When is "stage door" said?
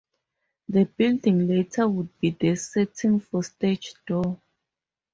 3.43-4.41